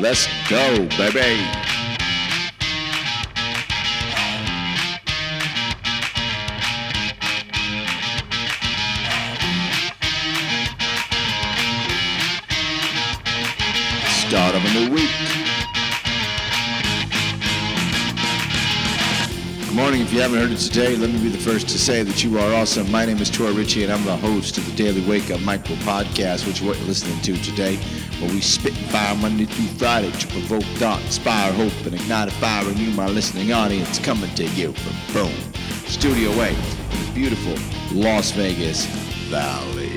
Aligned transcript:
Let's 0.00 0.28
go, 0.48 0.86
baby. 0.96 1.42
Start 14.28 14.54
of 14.54 14.64
a 14.64 14.72
new 14.72 14.94
week. 14.94 15.47
Good 19.68 19.76
morning. 19.76 20.00
If 20.00 20.14
you 20.14 20.22
haven't 20.22 20.38
heard 20.38 20.50
it 20.50 20.56
today, 20.56 20.96
let 20.96 21.10
me 21.10 21.22
be 21.22 21.28
the 21.28 21.36
first 21.36 21.68
to 21.68 21.78
say 21.78 22.02
that 22.02 22.24
you 22.24 22.38
are 22.38 22.54
awesome. 22.54 22.90
My 22.90 23.04
name 23.04 23.18
is 23.18 23.28
Troy 23.28 23.52
Ritchie, 23.52 23.84
and 23.84 23.92
I'm 23.92 24.02
the 24.02 24.16
host 24.16 24.56
of 24.56 24.64
the 24.64 24.74
Daily 24.74 25.06
Wake 25.06 25.30
Up 25.30 25.42
Micro 25.42 25.76
Podcast, 25.76 26.46
which 26.46 26.62
you're 26.62 26.74
listening 26.86 27.20
to 27.20 27.36
today, 27.44 27.76
where 28.18 28.30
we 28.30 28.40
spit 28.40 28.72
fire 28.72 29.14
Monday 29.16 29.44
through 29.44 29.66
Friday 29.76 30.10
to 30.10 30.26
provoke 30.28 30.62
thought, 30.78 31.02
inspire 31.02 31.52
hope, 31.52 31.74
and 31.84 31.94
ignite 31.94 32.28
a 32.28 32.30
fire 32.36 32.66
in 32.70 32.78
you, 32.78 32.90
my 32.92 33.08
listening 33.08 33.52
audience, 33.52 33.98
coming 33.98 34.34
to 34.36 34.46
you 34.46 34.72
from 34.72 35.12
Boom 35.12 35.52
Studio 35.86 36.30
A 36.30 36.48
in 36.48 37.04
the 37.04 37.12
beautiful 37.12 37.54
Las 37.92 38.30
Vegas 38.30 38.86
Valley. 39.28 39.87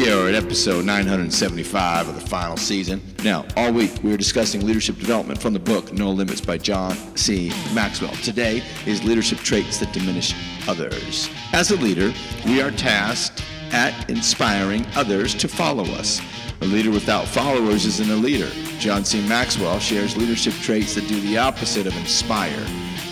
We 0.00 0.10
are 0.10 0.28
at 0.28 0.34
episode 0.34 0.86
975 0.86 2.08
of 2.08 2.14
the 2.14 2.26
final 2.26 2.56
season. 2.56 3.02
Now, 3.22 3.44
all 3.54 3.70
week 3.70 3.92
we 4.02 4.14
are 4.14 4.16
discussing 4.16 4.64
leadership 4.64 4.96
development 4.96 5.42
from 5.42 5.52
the 5.52 5.58
book 5.58 5.92
No 5.92 6.10
Limits 6.10 6.40
by 6.40 6.56
John 6.56 6.96
C. 7.18 7.52
Maxwell. 7.74 8.14
Today 8.22 8.62
is 8.86 9.04
leadership 9.04 9.40
traits 9.40 9.76
that 9.76 9.92
diminish 9.92 10.34
others. 10.66 11.28
As 11.52 11.70
a 11.70 11.76
leader, 11.76 12.14
we 12.46 12.62
are 12.62 12.70
tasked 12.70 13.44
at 13.72 14.08
inspiring 14.08 14.86
others 14.96 15.34
to 15.34 15.48
follow 15.48 15.84
us. 15.84 16.22
A 16.62 16.64
leader 16.64 16.90
without 16.90 17.28
followers 17.28 17.84
isn't 17.84 18.10
a 18.10 18.16
leader. 18.16 18.48
John 18.78 19.04
C. 19.04 19.20
Maxwell 19.28 19.80
shares 19.80 20.16
leadership 20.16 20.54
traits 20.62 20.94
that 20.94 21.06
do 21.08 21.20
the 21.20 21.36
opposite 21.36 21.86
of 21.86 21.94
inspire. 21.98 22.66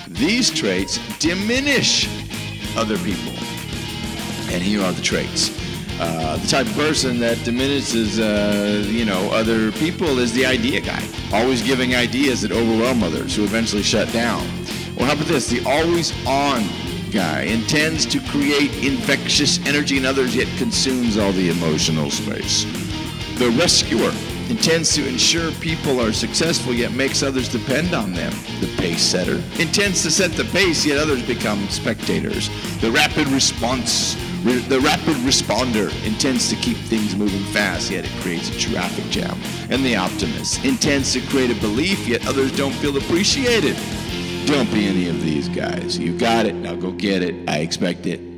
These 0.09 0.51
traits 0.51 0.99
diminish 1.19 2.09
other 2.79 2.97
people. 2.97 3.35
And 4.51 4.63
here 4.63 4.81
are 4.81 4.93
the 4.93 5.03
traits. 5.03 5.68
Uh, 6.01 6.37
the 6.37 6.47
type 6.47 6.67
of 6.67 6.73
person 6.75 7.19
that 7.19 7.43
diminishes, 7.45 8.21
uh, 8.21 8.85
you 8.87 9.05
know, 9.05 9.31
other 9.33 9.73
people 9.73 10.21
is 10.21 10.33
the 10.33 10.47
idea 10.47 10.81
guy, 10.81 11.03
always 11.33 11.61
giving 11.61 11.97
ideas 11.97 12.41
that 12.41 12.53
overwhelm 12.53 13.03
others, 13.03 13.35
who 13.35 13.43
eventually 13.43 13.83
shut 13.83 14.11
down. 14.13 14.47
Well, 14.97 15.07
how 15.07 15.15
about 15.15 15.27
this? 15.27 15.49
The 15.49 15.65
always 15.67 16.13
on 16.25 16.63
guy 17.11 17.43
intends 17.43 18.07
to 18.07 18.21
create 18.29 18.73
infectious 18.85 19.59
energy 19.67 19.97
in 19.97 20.05
others, 20.05 20.37
yet 20.37 20.47
consumes 20.57 21.17
all 21.17 21.33
the 21.33 21.51
emotional 21.51 22.11
space. 22.11 22.65
The 23.39 23.51
rescuer 23.59 24.13
intends 24.51 24.95
to 24.95 25.07
ensure 25.07 25.51
people 25.53 26.01
are 26.01 26.13
successful, 26.13 26.75
yet 26.75 26.93
makes 26.93 27.23
others 27.25 27.49
depend 27.49 27.93
on 27.93 28.13
them. 28.13 28.33
The 28.61 28.73
pace 28.79 29.03
setter 29.03 29.43
intends 29.59 30.03
to 30.05 30.11
set 30.11 30.33
the 30.33 30.45
pace, 30.45 30.87
yet 30.87 30.99
others 30.99 31.27
become 31.27 31.69
spectators. 31.69 32.51
The 32.81 32.91
rapid 32.91 33.29
response 33.29 34.17
the 34.45 34.81
rapid 34.81 35.17
responder 35.25 35.91
intends 36.07 36.49
to 36.51 36.57
keep 36.57 36.77
things 36.77 37.17
moving 37.17 37.43
fast, 37.53 37.91
yet 37.91 38.05
it 38.05 38.11
creates 38.23 38.51
a 38.51 38.59
traffic 38.59 39.05
jam. 39.11 39.39
And 39.71 39.85
the 39.85 39.97
optimist 39.97 40.65
intends 40.65 41.13
to 41.15 41.21
create 41.23 41.51
a 41.51 41.61
belief, 41.61 42.07
yet 42.07 42.27
others 42.27 42.57
don't 42.57 42.75
feel 42.75 42.97
appreciated. 42.97 43.77
Don't 44.47 44.73
be 44.73 44.87
any 44.87 45.09
of 45.09 45.21
these 45.23 45.49
guys. 45.49 45.99
You 45.99 46.17
got 46.17 46.47
it. 46.47 46.55
Now 46.55 46.75
go 46.75 46.93
get 46.93 47.23
it. 47.23 47.49
I 47.49 47.59
expect 47.59 48.07
it. 48.07 48.38